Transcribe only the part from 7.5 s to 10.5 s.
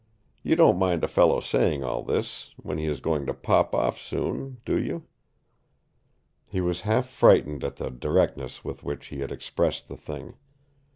at the directness with which he had expressed the thing.